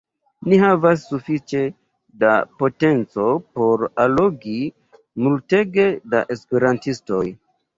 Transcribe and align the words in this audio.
Ni 0.51 0.57
havas 0.61 1.03
sufiĉe 1.09 1.61
da 2.23 2.31
potenco 2.63 3.27
por 3.59 3.85
allogi 4.07 4.57
multege 5.27 5.89
da 6.15 6.25
esperantistoj 6.39 7.25